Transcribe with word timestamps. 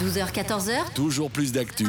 12h-14h, 0.00 0.92
Toujours 0.94 1.30
plus 1.30 1.52
d'actu 1.52 1.84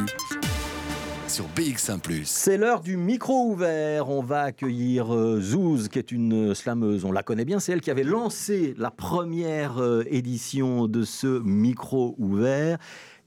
sur 1.28 1.48
BX1⁇ 1.56 2.00
C'est 2.26 2.56
l'heure 2.56 2.82
du 2.82 2.98
micro 2.98 3.50
ouvert. 3.50 4.10
On 4.10 4.22
va 4.22 4.44
accueillir 4.44 5.14
euh, 5.14 5.42
Zouz, 5.42 5.90
qui 5.90 5.98
est 5.98 6.12
une 6.12 6.54
slameuse. 6.54 7.04
On 7.04 7.12
la 7.12 7.24
connaît 7.24 7.46
bien. 7.46 7.60
C'est 7.60 7.72
elle 7.72 7.82
qui 7.82 7.90
avait 7.90 8.04
lancé 8.04 8.76
la 8.78 8.92
première 8.92 9.80
euh, 9.80 10.04
édition 10.06 10.88
de 10.88 11.04
ce 11.04 11.40
micro 11.40 12.14
ouvert. 12.20 12.78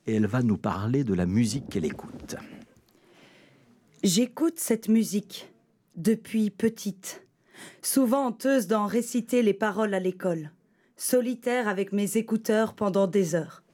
Et 0.07 0.15
elle 0.15 0.27
va 0.27 0.43
nous 0.43 0.57
parler 0.57 1.03
de 1.03 1.13
la 1.13 1.27
musique 1.27 1.69
qu'elle 1.69 1.85
écoute. 1.85 2.37
J'écoute 4.05 4.61
cette 4.61 4.89
musique 4.89 5.53
depuis 5.97 6.51
petite, 6.51 7.27
souvent 7.83 8.29
honteuse 8.29 8.69
d'en 8.69 8.87
réciter 8.87 9.43
les 9.43 9.55
paroles 9.55 9.93
à 9.93 9.99
l'école, 9.99 10.53
solitaire 10.97 11.67
avec 11.67 11.93
mes 11.93 12.17
écouteurs 12.17 12.75
pendant 12.75 13.09
des 13.09 13.35
heures. 13.35 13.65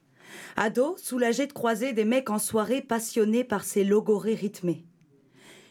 Ado, 0.57 0.96
soulagé 0.98 1.46
de 1.46 1.53
croiser 1.53 1.93
des 1.93 2.05
mecs 2.05 2.30
en 2.30 2.39
soirée 2.39 2.82
passionnés 2.82 3.45
par 3.45 3.64
ces 3.64 3.85
logorées 3.85 4.35
rythmées. 4.35 4.85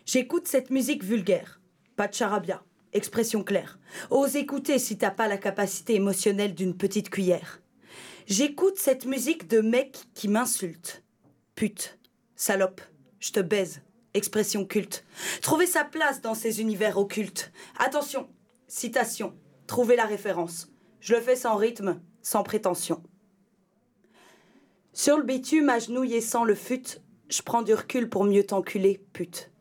J'écoute 0.05 0.47
cette 0.47 0.69
musique 0.69 1.03
vulgaire, 1.03 1.61
pas 1.95 2.07
de 2.07 2.13
charabia, 2.13 2.63
expression 2.91 3.43
claire. 3.43 3.79
Ose 4.09 4.35
écouter 4.35 4.79
si 4.79 4.97
t'as 4.97 5.11
pas 5.11 5.27
la 5.27 5.37
capacité 5.37 5.95
émotionnelle 5.95 6.55
d'une 6.55 6.75
petite 6.75 7.09
cuillère. 7.09 7.61
J'écoute 8.27 8.77
cette 8.77 9.05
musique 9.05 9.47
de 9.47 9.61
mecs 9.61 10.05
qui 10.13 10.27
m'insultent. 10.27 11.03
Pute, 11.55 11.99
salope, 12.35 12.81
je 13.19 13.31
te 13.31 13.39
baise, 13.39 13.81
expression 14.13 14.65
culte. 14.65 15.05
Trouver 15.41 15.67
sa 15.67 15.83
place 15.83 16.21
dans 16.21 16.35
ces 16.35 16.61
univers 16.61 16.97
occultes. 16.97 17.51
Attention, 17.77 18.27
citation, 18.67 19.33
trouver 19.67 19.95
la 19.95 20.05
référence. 20.05 20.69
Je 20.99 21.15
le 21.15 21.21
fais 21.21 21.35
sans 21.35 21.55
rythme, 21.55 22.01
sans 22.21 22.43
prétention. 22.43 23.03
Sur 24.95 25.17
le 25.17 25.23
bitume, 25.23 25.69
agenouillé 25.69 26.21
sans 26.21 26.43
le 26.43 26.53
fut, 26.53 26.99
je 27.27 27.41
prends 27.41 27.63
du 27.63 27.73
recul 27.73 28.09
pour 28.09 28.25
mieux 28.25 28.45
t'enculer, 28.45 29.03
pute. 29.11 29.51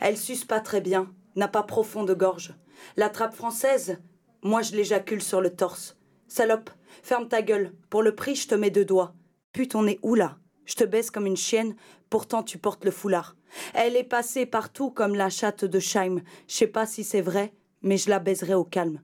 Elle 0.00 0.16
suce 0.16 0.44
pas 0.44 0.58
très 0.58 0.80
bien, 0.80 1.14
n'a 1.36 1.46
pas 1.46 1.62
profond 1.62 2.04
gorge. 2.04 2.54
La 2.96 3.08
trappe 3.08 3.36
française, 3.36 3.98
moi 4.42 4.62
je 4.62 4.74
l'éjacule 4.74 5.22
sur 5.22 5.40
le 5.40 5.54
torse. 5.54 5.96
Salope, 6.26 6.70
ferme 7.04 7.28
ta 7.28 7.40
gueule, 7.40 7.72
pour 7.88 8.02
le 8.02 8.16
prix 8.16 8.34
je 8.34 8.48
te 8.48 8.56
mets 8.56 8.70
deux 8.70 8.84
doigts. 8.84 9.14
Pute, 9.52 9.76
on 9.76 9.86
est 9.86 10.00
où 10.02 10.16
là? 10.16 10.38
Je 10.64 10.74
te 10.74 10.84
baisse 10.84 11.12
comme 11.12 11.26
une 11.26 11.36
chienne, 11.36 11.76
pourtant 12.10 12.42
tu 12.42 12.58
portes 12.58 12.84
le 12.84 12.90
foulard. 12.90 13.36
Elle 13.74 13.94
est 13.94 14.02
passée 14.02 14.44
partout 14.44 14.90
comme 14.90 15.14
la 15.14 15.30
chatte 15.30 15.64
de 15.64 15.78
Scheim. 15.78 16.20
Je 16.48 16.54
sais 16.54 16.66
pas 16.66 16.86
si 16.86 17.04
c'est 17.04 17.20
vrai, 17.20 17.54
mais 17.82 17.96
je 17.96 18.10
la 18.10 18.18
baiserai 18.18 18.54
au 18.54 18.64
calme. 18.64 19.00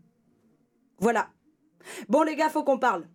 Voilà. 0.98 1.28
Bon 2.08 2.22
les 2.22 2.34
gars, 2.34 2.48
faut 2.48 2.64
qu'on 2.64 2.78
parle. 2.78 3.06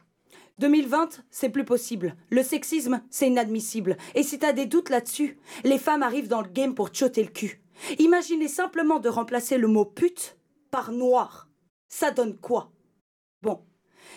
2020, 0.61 1.23
c'est 1.31 1.49
plus 1.49 1.65
possible. 1.65 2.15
Le 2.29 2.43
sexisme, 2.43 3.01
c'est 3.09 3.27
inadmissible. 3.27 3.97
Et 4.13 4.21
si 4.21 4.37
t'as 4.37 4.53
des 4.53 4.67
doutes 4.67 4.91
là-dessus, 4.91 5.39
les 5.63 5.79
femmes 5.79 6.03
arrivent 6.03 6.27
dans 6.27 6.43
le 6.43 6.49
game 6.49 6.75
pour 6.75 6.91
te 6.91 6.97
choter 6.97 7.23
le 7.23 7.31
cul. 7.31 7.63
Imaginez 7.97 8.47
simplement 8.47 8.99
de 8.99 9.09
remplacer 9.09 9.57
le 9.57 9.67
mot 9.67 9.85
pute 9.85 10.37
par 10.69 10.91
noir. 10.91 11.49
Ça 11.89 12.11
donne 12.11 12.37
quoi? 12.37 12.71
Bon. 13.41 13.63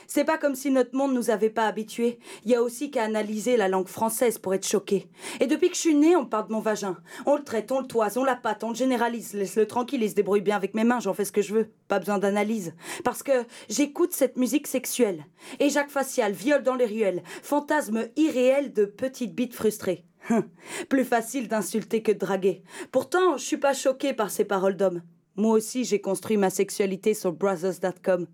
C'est 0.06 0.24
pas 0.24 0.38
comme 0.38 0.54
si 0.54 0.70
notre 0.70 0.94
monde 0.96 1.14
nous 1.14 1.30
avait 1.30 1.50
pas 1.50 1.66
habitués. 1.66 2.18
Il 2.44 2.50
y 2.50 2.54
a 2.54 2.62
aussi 2.62 2.90
qu'à 2.90 3.04
analyser 3.04 3.56
la 3.56 3.68
langue 3.68 3.88
française 3.88 4.38
pour 4.38 4.54
être 4.54 4.66
choqué. 4.66 5.08
Et 5.40 5.46
depuis 5.46 5.68
que 5.68 5.74
je 5.74 5.80
suis 5.80 5.94
née, 5.94 6.16
on 6.16 6.26
parle 6.26 6.48
de 6.48 6.52
mon 6.52 6.60
vagin. 6.60 6.96
On 7.26 7.36
le 7.36 7.44
traite, 7.44 7.72
on 7.72 7.80
le 7.80 7.86
toise, 7.86 8.16
on 8.16 8.24
la 8.24 8.36
pâte, 8.36 8.64
on 8.64 8.70
le 8.70 8.74
généralise. 8.74 9.34
Laisse-le 9.34 9.66
tranquille, 9.66 10.02
il 10.02 10.10
se 10.10 10.14
débrouille 10.14 10.40
bien 10.40 10.56
avec 10.56 10.74
mes 10.74 10.84
mains, 10.84 11.00
j'en 11.00 11.14
fais 11.14 11.24
ce 11.24 11.32
que 11.32 11.42
je 11.42 11.54
veux. 11.54 11.70
Pas 11.88 11.98
besoin 11.98 12.18
d'analyse. 12.18 12.74
Parce 13.04 13.22
que 13.22 13.44
j'écoute 13.68 14.12
cette 14.12 14.36
musique 14.36 14.66
sexuelle. 14.66 15.24
Et 15.60 15.70
Jacques 15.70 15.90
Facial, 15.90 16.32
viol 16.32 16.62
dans 16.62 16.74
les 16.74 16.86
ruelles, 16.86 17.22
fantasme 17.42 18.08
irréel 18.16 18.72
de 18.72 18.84
petites 18.84 19.34
bites 19.34 19.54
frustrées. 19.54 20.04
Hum, 20.30 20.44
Plus 20.88 21.04
facile 21.04 21.48
d'insulter 21.48 22.02
que 22.02 22.12
de 22.12 22.18
draguer. 22.18 22.62
Pourtant, 22.92 23.36
je 23.36 23.44
suis 23.44 23.58
pas 23.58 23.74
choquée 23.74 24.14
par 24.14 24.30
ces 24.30 24.44
paroles 24.44 24.76
d'hommes. 24.76 25.02
Moi 25.36 25.52
aussi, 25.52 25.84
j'ai 25.84 26.00
construit 26.00 26.36
ma 26.36 26.48
sexualité 26.48 27.12
sur 27.12 27.32
brothers.com. 27.32 28.26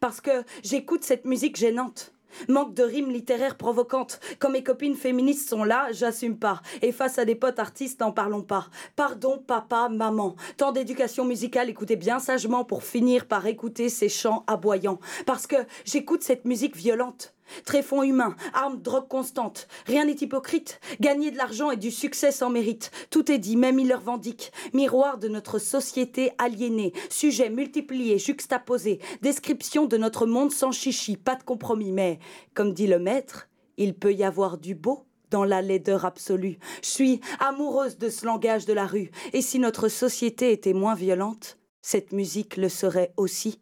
Parce 0.00 0.20
que 0.20 0.44
j'écoute 0.62 1.04
cette 1.04 1.24
musique 1.24 1.56
gênante. 1.56 2.12
Manque 2.48 2.74
de 2.74 2.82
rimes 2.82 3.10
littéraires 3.10 3.56
provocantes. 3.56 4.20
Quand 4.38 4.50
mes 4.50 4.62
copines 4.62 4.96
féministes 4.96 5.48
sont 5.48 5.64
là, 5.64 5.88
j'assume 5.92 6.38
pas. 6.38 6.62
Et 6.80 6.92
face 6.92 7.18
à 7.18 7.24
des 7.24 7.34
potes 7.34 7.58
artistes, 7.58 8.00
n'en 8.00 8.12
parlons 8.12 8.42
pas. 8.42 8.68
Pardon, 8.96 9.38
papa, 9.38 9.88
maman. 9.90 10.36
Tant 10.56 10.72
d'éducation 10.72 11.24
musicale, 11.24 11.70
écoutez 11.70 11.96
bien 11.96 12.18
sagement 12.18 12.64
pour 12.64 12.84
finir 12.84 13.26
par 13.26 13.46
écouter 13.46 13.88
ces 13.88 14.08
chants 14.08 14.44
aboyants. 14.46 14.98
Parce 15.26 15.46
que 15.46 15.56
j'écoute 15.84 16.22
cette 16.22 16.44
musique 16.44 16.76
violente. 16.76 17.34
Tréfonds 17.64 18.02
humain, 18.02 18.34
armes, 18.54 18.80
drogue 18.80 19.08
constante. 19.08 19.68
Rien 19.86 20.04
n'est 20.04 20.12
hypocrite. 20.12 20.80
Gagner 21.00 21.30
de 21.30 21.36
l'argent 21.36 21.70
et 21.70 21.76
du 21.76 21.90
succès 21.90 22.32
sans 22.32 22.50
mérite. 22.50 22.90
Tout 23.10 23.30
est 23.30 23.38
dit, 23.38 23.56
même 23.56 23.78
il 23.78 23.88
le 23.88 23.96
revendique. 23.96 24.52
Miroir 24.72 25.18
de 25.18 25.28
notre 25.28 25.58
société 25.58 26.32
aliénée. 26.38 26.92
Sujets 27.10 27.50
multipliés, 27.50 28.18
juxtaposés. 28.18 29.00
Description 29.22 29.86
de 29.86 29.96
notre 29.96 30.26
monde 30.26 30.52
sans 30.52 30.72
chichi. 30.72 31.16
Pas 31.16 31.36
de 31.36 31.42
compromis. 31.42 31.92
Mais, 31.92 32.18
comme 32.54 32.72
dit 32.72 32.86
le 32.86 32.98
maître, 32.98 33.48
il 33.76 33.94
peut 33.94 34.12
y 34.12 34.24
avoir 34.24 34.58
du 34.58 34.74
beau 34.74 35.06
dans 35.30 35.44
la 35.44 35.62
laideur 35.62 36.04
absolue. 36.04 36.58
Je 36.82 36.88
suis 36.88 37.20
amoureuse 37.40 37.98
de 37.98 38.08
ce 38.08 38.26
langage 38.26 38.66
de 38.66 38.72
la 38.72 38.86
rue. 38.86 39.10
Et 39.32 39.42
si 39.42 39.58
notre 39.58 39.88
société 39.88 40.52
était 40.52 40.74
moins 40.74 40.94
violente, 40.94 41.58
cette 41.80 42.12
musique 42.12 42.56
le 42.56 42.68
serait 42.68 43.12
aussi. 43.16 43.60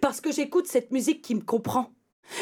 Parce 0.00 0.20
que 0.20 0.30
j'écoute 0.30 0.66
cette 0.66 0.92
musique 0.92 1.22
qui 1.22 1.34
me 1.34 1.40
comprend. 1.40 1.90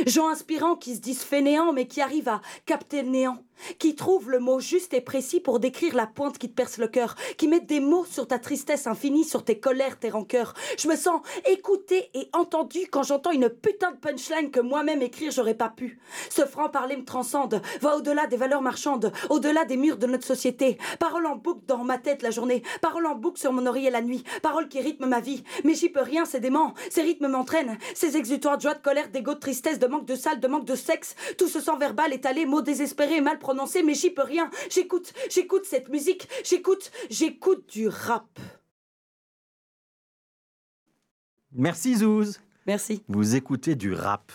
Gens 0.06 0.28
inspirants 0.28 0.76
qui 0.76 0.94
se 0.94 1.00
disent 1.00 1.22
fainéants 1.22 1.72
mais 1.72 1.87
qui 1.87 2.00
arrivent 2.00 2.28
à 2.28 2.41
capter 2.66 3.03
le 3.03 3.09
néant, 3.09 3.43
qui 3.79 3.95
trouvent 3.95 4.31
le 4.31 4.39
mot 4.39 4.61
juste 4.61 4.95
et 4.95 5.01
précis 5.01 5.41
pour 5.41 5.61
décrire 5.61 5.95
la 5.95 6.07
pointe 6.07 6.39
qui 6.39 6.49
te 6.49 6.55
perce 6.55 6.79
le 6.79 6.89
cœur, 6.89 7.15
qui 7.37 7.49
mettent 7.49 7.67
des 7.67 7.81
mots 7.81 8.05
sur 8.05 8.27
ta 8.27 8.39
tristesse 8.39 8.87
infinie, 8.87 9.25
sur 9.25 9.45
tes 9.45 9.59
colères, 9.59 9.99
tes 9.99 10.11
rancœurs. 10.11 10.55
Je 10.79 10.89
me 10.89 10.97
sens 10.97 11.21
écoutée 11.47 12.11
et 12.15 12.29
entendue 12.33 12.87
quand 12.91 13.03
j'entends 13.03 13.31
une 13.31 13.49
putain 13.49 13.93
de 13.93 13.97
punchline 13.97 14.51
que 14.51 14.61
moi-même 14.61 15.03
écrire 15.03 15.31
j'aurais 15.31 15.55
pas 15.55 15.69
pu. 15.69 15.99
Ce 16.31 16.43
franc-parler 16.43 16.97
me 16.97 17.05
transcende, 17.05 17.61
va 17.81 17.97
au-delà 17.97 18.27
des 18.27 18.37
valeurs 18.37 18.63
marchandes, 18.63 19.13
au-delà 19.31 19.65
des 19.65 19.77
murs 19.77 19.99
de 19.99 20.07
notre 20.07 20.27
société. 20.27 20.79
Parole 20.99 21.27
en 21.27 21.37
boucle 21.37 21.63
dans 21.67 21.85
ma 21.85 21.99
tête 21.99 22.23
la 22.23 22.31
journée, 22.31 22.63
parole 22.81 23.07
en 23.07 23.15
boucle 23.15 23.41
sur 23.41 23.53
mon 23.53 23.67
oreiller 23.67 23.91
la 23.91 24.03
nuit, 24.03 24.25
parole 24.43 24.69
qui 24.69 24.81
rythme 24.81 25.07
ma 25.07 25.21
vie. 25.21 25.43
Mais 25.65 25.75
j'y 25.75 25.89
peux 25.89 26.03
rien, 26.03 26.25
c'est 26.25 26.41
dément. 26.41 26.75
Ces 26.91 27.03
rythmes 27.03 27.29
m'entraînent, 27.29 27.79
ces 27.95 28.17
exutoires 28.17 28.57
de 28.57 28.63
joie, 28.63 28.75
de 28.75 28.83
colère, 28.83 29.09
d'égo, 29.09 29.35
de 29.35 29.41
tristesse, 29.41 29.79
de 29.79 29.87
manque 29.87 30.07
de 30.07 30.15
salle, 30.15 30.41
de 30.41 30.49
manque 30.49 30.65
de 30.65 30.75
sexe. 30.75 31.15
Tout 31.37 31.49
ce 31.49 31.61
sang 31.61 31.77
verbal 31.77 32.13
étalé, 32.13 32.47
mots 32.47 32.63
désespérés 32.63 33.21
mal 33.21 33.39
mais 33.84 33.94
j'y 33.94 34.10
peux 34.10 34.22
rien. 34.22 34.50
J'écoute, 34.70 35.12
j'écoute 35.31 35.64
cette 35.64 35.88
musique, 35.88 36.28
j'écoute, 36.44 36.91
j'écoute 37.10 37.69
du 37.70 37.88
rap. 37.88 38.38
Merci 41.53 41.97
Zouz. 41.97 42.41
Merci. 42.66 43.03
Vous 43.09 43.34
écoutez 43.34 43.75
du 43.75 43.92
rap. 43.94 44.31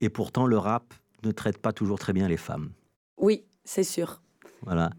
Et 0.00 0.08
pourtant, 0.08 0.46
le 0.46 0.58
rap 0.58 0.92
ne 1.22 1.30
traite 1.30 1.58
pas 1.58 1.72
toujours 1.72 1.98
très 1.98 2.12
bien 2.12 2.28
les 2.28 2.36
femmes. 2.36 2.72
Oui, 3.16 3.44
c'est 3.64 3.84
sûr. 3.84 4.20
Voilà. 4.62 4.90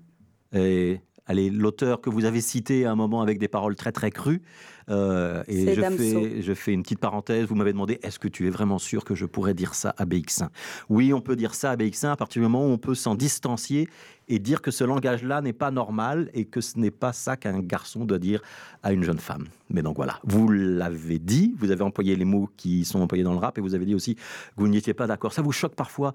Et 0.53 1.01
allez, 1.27 1.49
l'auteur 1.49 2.01
que 2.01 2.09
vous 2.09 2.25
avez 2.25 2.41
cité 2.41 2.85
à 2.85 2.91
un 2.91 2.95
moment 2.95 3.21
avec 3.21 3.37
des 3.37 3.47
paroles 3.47 3.75
très 3.75 3.91
très 3.91 4.11
crues. 4.11 4.41
euh, 4.89 5.43
et 5.47 5.75
je 5.75 5.81
fais, 5.81 6.41
je 6.41 6.53
fais 6.53 6.71
une 6.71 6.81
petite 6.81 6.99
parenthèse. 6.99 7.45
Vous 7.45 7.55
m'avez 7.55 7.73
demandé 7.73 7.99
est-ce 8.03 8.19
que 8.19 8.29
tu 8.29 8.47
es 8.47 8.49
vraiment 8.49 8.79
sûr 8.79 9.03
que 9.03 9.15
je 9.15 9.25
pourrais 9.25 9.53
dire 9.53 9.75
ça 9.75 9.93
à 9.97 10.05
BX1 10.05 10.47
Oui, 10.89 11.13
on 11.13 11.19
peut 11.21 11.35
dire 11.35 11.53
ça 11.53 11.71
à 11.71 11.75
BX1 11.75 12.11
à 12.11 12.15
partir 12.15 12.41
du 12.41 12.47
moment 12.47 12.65
où 12.65 12.69
on 12.69 12.77
peut 12.77 12.95
s'en 12.95 13.15
distancier 13.15 13.89
et 14.29 14.39
dire 14.39 14.61
que 14.61 14.71
ce 14.71 14.83
langage-là 14.83 15.41
n'est 15.41 15.53
pas 15.53 15.71
normal 15.71 16.29
et 16.33 16.45
que 16.45 16.61
ce 16.61 16.79
n'est 16.79 16.91
pas 16.91 17.13
ça 17.13 17.37
qu'un 17.37 17.59
garçon 17.59 18.05
doit 18.05 18.19
dire 18.19 18.41
à 18.81 18.93
une 18.93 19.03
jeune 19.03 19.19
femme. 19.19 19.45
Mais 19.69 19.81
donc 19.81 19.97
voilà, 19.97 20.19
vous 20.23 20.49
l'avez 20.49 21.19
dit, 21.19 21.53
vous 21.57 21.71
avez 21.71 21.83
employé 21.83 22.15
les 22.15 22.25
mots 22.25 22.49
qui 22.57 22.85
sont 22.85 22.99
employés 23.01 23.23
dans 23.23 23.33
le 23.33 23.39
rap 23.39 23.57
et 23.57 23.61
vous 23.61 23.75
avez 23.75 23.85
dit 23.85 23.95
aussi 23.95 24.15
que 24.15 24.21
vous 24.55 24.67
n'y 24.67 24.77
étiez 24.77 24.93
pas 24.93 25.07
d'accord. 25.07 25.33
Ça 25.33 25.41
vous 25.41 25.51
choque 25.51 25.75
parfois 25.75 26.13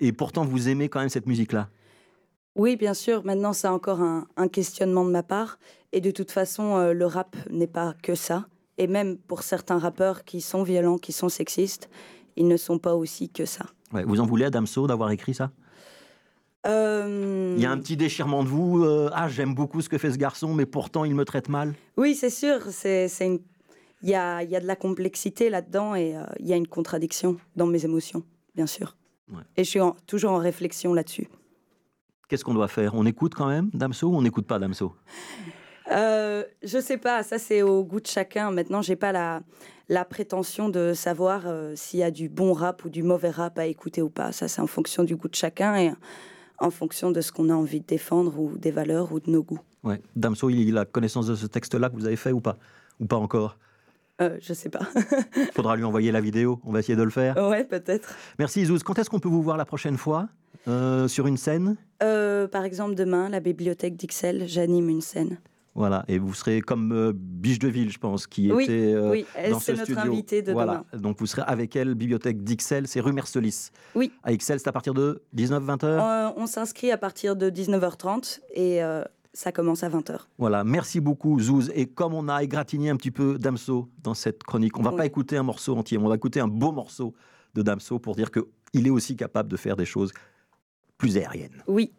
et 0.00 0.12
pourtant 0.12 0.44
vous 0.44 0.68
aimez 0.68 0.88
quand 0.88 1.00
même 1.00 1.08
cette 1.08 1.26
musique-là? 1.26 1.68
Oui, 2.54 2.76
bien 2.76 2.94
sûr. 2.94 3.24
Maintenant, 3.24 3.52
c'est 3.52 3.68
encore 3.68 4.00
un, 4.00 4.26
un 4.36 4.48
questionnement 4.48 5.04
de 5.04 5.10
ma 5.10 5.22
part. 5.22 5.58
Et 5.92 6.00
de 6.00 6.10
toute 6.10 6.30
façon, 6.30 6.76
euh, 6.76 6.92
le 6.92 7.06
rap 7.06 7.36
n'est 7.50 7.66
pas 7.66 7.94
que 8.02 8.14
ça. 8.14 8.46
Et 8.78 8.86
même 8.86 9.16
pour 9.18 9.42
certains 9.42 9.78
rappeurs 9.78 10.24
qui 10.24 10.40
sont 10.40 10.62
violents, 10.62 10.98
qui 10.98 11.12
sont 11.12 11.28
sexistes, 11.28 11.88
ils 12.36 12.48
ne 12.48 12.56
sont 12.56 12.78
pas 12.78 12.94
aussi 12.94 13.28
que 13.28 13.44
ça. 13.44 13.66
Ouais, 13.92 14.04
vous 14.04 14.20
en 14.20 14.26
voulez 14.26 14.44
à 14.46 14.50
Damso 14.50 14.86
d'avoir 14.86 15.10
écrit 15.10 15.34
ça? 15.34 15.50
Euh, 16.66 17.54
Il 17.56 17.62
y 17.62 17.66
a 17.66 17.70
un 17.70 17.78
petit 17.78 17.96
déchirement 17.96 18.44
de 18.44 18.48
vous. 18.48 18.84
euh, 18.84 19.10
ah, 19.12 19.28
j'aime 19.28 19.54
beaucoup 19.54 19.80
ce 19.80 19.88
que 19.88 19.98
fait 19.98 20.10
ce 20.12 20.16
garçon, 20.18 20.54
mais 20.54 20.64
pourtant 20.66 21.04
il 21.04 21.14
me 21.14 21.24
traite 21.24 21.48
mal. 21.48 21.74
Oui, 21.96 22.14
c'est 22.14 22.30
sûr. 22.30 22.60
C'est, 22.70 23.08
une... 23.20 23.40
il, 24.02 24.10
y 24.10 24.14
a, 24.14 24.42
il 24.42 24.50
y 24.50 24.56
a 24.56 24.60
de 24.60 24.66
la 24.66 24.76
complexité 24.76 25.50
là-dedans 25.50 25.94
et 25.94 26.14
il 26.38 26.46
y 26.46 26.52
a 26.52 26.56
une 26.56 26.68
contradiction 26.68 27.36
dans 27.56 27.66
mes 27.66 27.84
émotions, 27.84 28.22
bien 28.54 28.66
sûr. 28.66 28.96
Ouais. 29.30 29.42
Et 29.56 29.64
je 29.64 29.68
suis 29.70 29.80
en- 29.80 29.96
toujours 30.06 30.32
en 30.32 30.38
réflexion 30.38 30.94
là-dessus. 30.94 31.28
Qu'est-ce 32.32 32.46
qu'on 32.46 32.54
doit 32.54 32.68
faire? 32.68 32.94
On 32.94 33.04
écoute 33.04 33.34
quand 33.34 33.48
même 33.48 33.68
Damso 33.74 34.08
ou 34.08 34.16
on 34.16 34.22
n'écoute 34.22 34.46
pas 34.46 34.58
Damso? 34.58 34.94
Euh, 35.90 36.44
je 36.62 36.80
sais 36.80 36.96
pas, 36.96 37.22
ça 37.22 37.38
c'est 37.38 37.60
au 37.60 37.84
goût 37.84 38.00
de 38.00 38.06
chacun. 38.06 38.50
Maintenant, 38.50 38.80
j'ai 38.80 38.96
pas 38.96 39.12
la, 39.12 39.42
la 39.90 40.06
prétention 40.06 40.70
de 40.70 40.94
savoir 40.94 41.42
euh, 41.44 41.74
s'il 41.76 42.00
y 42.00 42.02
a 42.02 42.10
du 42.10 42.30
bon 42.30 42.54
rap 42.54 42.86
ou 42.86 42.88
du 42.88 43.02
mauvais 43.02 43.28
rap 43.28 43.58
à 43.58 43.66
écouter 43.66 44.00
ou 44.00 44.08
pas. 44.08 44.32
Ça, 44.32 44.48
c'est 44.48 44.62
en 44.62 44.66
fonction 44.66 45.04
du 45.04 45.14
goût 45.14 45.28
de 45.28 45.34
chacun. 45.34 45.76
Et 45.76 45.92
en 46.58 46.70
fonction 46.70 47.10
de 47.10 47.20
ce 47.20 47.32
qu'on 47.32 47.50
a 47.50 47.54
envie 47.54 47.80
de 47.80 47.86
défendre 47.86 48.40
ou 48.40 48.56
des 48.56 48.70
valeurs 48.70 49.12
ou 49.12 49.20
de 49.20 49.30
nos 49.30 49.42
goûts. 49.42 49.60
Ouais. 49.84 50.00
Damso, 50.16 50.48
il 50.48 50.78
a 50.78 50.86
connaissance 50.86 51.26
de 51.26 51.34
ce 51.34 51.44
texte-là 51.44 51.90
que 51.90 51.96
vous 51.96 52.06
avez 52.06 52.16
fait 52.16 52.32
ou 52.32 52.40
pas? 52.40 52.56
Ou 52.98 53.04
pas 53.04 53.16
encore? 53.16 53.58
Euh, 54.22 54.36
Je 54.40 54.52
sais 54.54 54.68
pas. 54.68 54.86
Faudra 55.54 55.76
lui 55.76 55.84
envoyer 55.84 56.12
la 56.12 56.20
vidéo, 56.20 56.60
on 56.64 56.72
va 56.72 56.78
essayer 56.80 56.96
de 56.96 57.02
le 57.02 57.10
faire. 57.10 57.36
Ouais, 57.36 57.64
peut-être. 57.64 58.14
Merci 58.38 58.64
Zouz. 58.64 58.82
Quand 58.82 58.98
est-ce 58.98 59.10
qu'on 59.10 59.20
peut 59.20 59.28
vous 59.28 59.42
voir 59.42 59.56
la 59.56 59.64
prochaine 59.64 59.96
fois 59.96 60.28
euh, 60.68 61.08
Sur 61.08 61.26
une 61.26 61.36
scène? 61.36 61.76
Euh, 62.02 62.46
Par 62.48 62.64
exemple, 62.64 62.94
demain, 62.94 63.28
la 63.28 63.40
bibliothèque 63.40 63.96
d'Ixelles, 63.96 64.44
j'anime 64.46 64.88
une 64.88 65.00
scène. 65.00 65.38
Voilà, 65.74 66.04
et 66.06 66.18
vous 66.18 66.34
serez 66.34 66.60
comme 66.60 66.92
euh, 66.92 67.12
Biche 67.14 67.58
de 67.58 67.68
Ville, 67.68 67.90
je 67.90 67.98
pense, 67.98 68.26
qui 68.26 68.52
oui, 68.52 68.64
était 68.64 68.92
euh, 68.92 69.10
oui, 69.10 69.24
dans 69.50 69.58
ce 69.58 69.64
c'est 69.64 69.72
notre 69.72 69.84
studio. 69.84 70.12
invitée 70.12 70.42
de 70.42 70.52
voilà. 70.52 70.84
demain. 70.92 71.02
Donc 71.02 71.18
vous 71.18 71.24
serez 71.24 71.40
avec 71.46 71.74
elle, 71.76 71.94
bibliothèque 71.94 72.44
d'Ixelles, 72.44 72.86
c'est 72.88 73.00
rue 73.00 73.14
Mercelis. 73.14 73.70
Oui. 73.94 74.12
À 74.22 74.32
Ixelles, 74.32 74.60
c'est 74.60 74.68
à 74.68 74.72
partir 74.72 74.92
de 74.92 75.22
19-20 75.34 75.86
heures? 75.86 76.04
Euh, 76.04 76.28
on 76.36 76.46
s'inscrit 76.46 76.90
à 76.92 76.98
partir 76.98 77.36
de 77.36 77.48
19h30 77.48 78.40
et 78.54 78.82
ça 79.34 79.52
commence 79.52 79.82
à 79.82 79.88
20h. 79.88 80.18
Voilà, 80.38 80.62
merci 80.64 81.00
beaucoup 81.00 81.38
Zouz. 81.40 81.70
Et 81.74 81.86
comme 81.86 82.14
on 82.14 82.28
a 82.28 82.42
égratigné 82.42 82.90
un 82.90 82.96
petit 82.96 83.10
peu 83.10 83.38
Damso 83.38 83.88
dans 84.02 84.14
cette 84.14 84.42
chronique, 84.44 84.78
on 84.78 84.82
va 84.82 84.90
Oui. 84.90 84.96
pas 84.96 85.06
écouter 85.06 85.36
un 85.36 85.42
morceau 85.42 85.76
entier, 85.76 85.98
on 85.98 86.08
va 86.08 86.14
écouter 86.16 86.40
un 86.40 86.48
beau 86.48 86.72
morceau 86.72 87.14
de 87.54 87.62
Damso 87.62 87.98
pour 87.98 88.14
dire 88.14 88.30
qu'il 88.30 88.86
est 88.86 88.90
aussi 88.90 89.16
capable 89.16 89.48
de 89.50 89.56
faire 89.56 89.76
des 89.76 89.84
choses 89.84 90.12
plus 90.98 91.16
aériennes. 91.16 91.62
Oui, 91.66 91.92